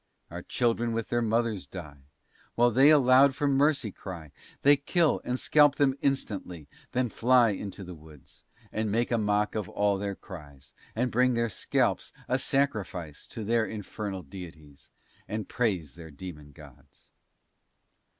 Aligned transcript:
Our 0.31 0.41
children 0.41 0.93
with 0.93 1.09
their 1.09 1.21
mothers 1.21 1.67
die, 1.67 2.07
While 2.55 2.71
they 2.71 2.89
aloud 2.89 3.35
for 3.35 3.47
mercy 3.47 3.91
cry; 3.91 4.31
They 4.63 4.75
kill, 4.75 5.21
and 5.23 5.39
scalp 5.39 5.75
them 5.75 5.95
instantly, 6.01 6.67
Then 6.91 7.07
fly 7.09 7.51
into 7.51 7.83
the 7.83 7.93
woods, 7.93 8.43
And 8.71 8.91
make 8.91 9.11
a 9.11 9.19
mock 9.19 9.53
of 9.53 9.69
all 9.69 9.99
their 9.99 10.15
cries, 10.15 10.73
And 10.95 11.11
bring 11.11 11.35
their 11.35 11.49
scalps 11.49 12.13
a 12.27 12.39
sacrifice 12.39 13.27
To 13.27 13.43
their 13.43 13.63
infernal 13.67 14.23
deities, 14.23 14.89
And 15.27 15.47
praise 15.47 15.93
their 15.93 16.09
demon 16.09 16.51
gods. 16.51 17.05